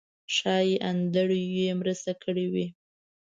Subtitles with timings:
[0.35, 2.67] ښایي انډریو مرسته کړې وي.